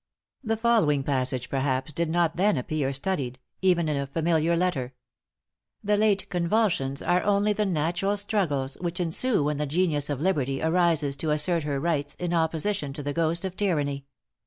[0.43, 4.95] The following passage perhaps did not then appear studied, even in a familiar letter:
[5.83, 10.59] "The late convulsions are only the natural struggles which ensue when the genius of liberty
[10.59, 14.05] arises to assert her rights in opposition to the ghost of tyranny.